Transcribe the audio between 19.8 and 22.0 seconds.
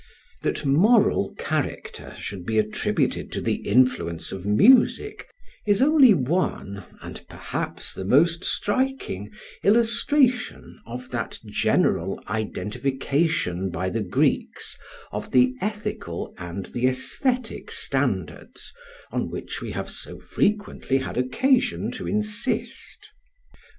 so frequently had occasion